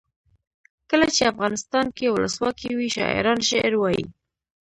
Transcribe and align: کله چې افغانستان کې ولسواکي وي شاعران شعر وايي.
کله 0.89 1.07
چې 1.15 1.23
افغانستان 1.31 1.85
کې 1.97 2.13
ولسواکي 2.15 2.69
وي 2.77 2.87
شاعران 2.97 3.39
شعر 3.49 3.73
وايي. 3.77 4.05